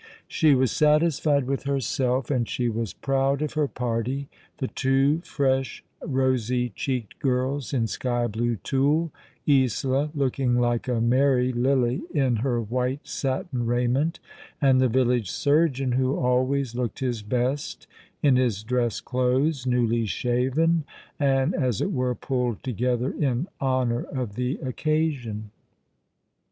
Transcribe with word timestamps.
She 0.27 0.55
was 0.55 0.71
satisfied 0.71 1.43
with 1.45 1.65
herself, 1.65 2.31
and 2.31 2.49
she 2.49 2.69
was 2.69 2.91
proud 2.91 3.43
of 3.43 3.53
her 3.53 3.67
party, 3.67 4.29
the 4.57 4.67
two 4.67 5.19
fresh, 5.21 5.83
rosy 6.03 6.69
cheeked 6.69 7.19
girls 7.19 7.71
in 7.71 7.85
sky 7.85 8.25
blue 8.25 8.55
tulle, 8.55 9.11
Isola, 9.47 10.09
looking 10.15 10.59
like 10.59 10.87
a 10.87 10.99
Mary 10.99 11.53
lily 11.53 12.01
in 12.15 12.37
her 12.37 12.59
white 12.59 13.07
satin 13.07 13.67
raiment, 13.67 14.19
and 14.59 14.81
the 14.81 14.89
village 14.89 15.29
surgeon, 15.29 15.91
who 15.91 16.17
always 16.17 16.73
looked 16.73 16.97
his 16.97 17.21
best 17.21 17.85
in 18.23 18.37
his 18.37 18.63
dress 18.63 19.01
clothes, 19.01 19.67
newly 19.67 20.07
shaven, 20.07 20.83
and, 21.19 21.53
as 21.53 21.79
it 21.79 21.91
were, 21.91 22.15
pulled 22.15 22.63
together 22.63 23.11
in 23.11 23.47
honour 23.61 24.01
of 24.05 24.33
the 24.33 24.55
occasion. 24.63 25.51